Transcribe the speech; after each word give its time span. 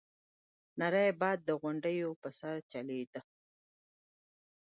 نری 0.79 1.07
باد 1.19 1.39
د 1.45 1.49
غونډيو 1.61 2.09
په 2.21 2.29
سر 2.39 2.55
چلېده. 2.71 3.21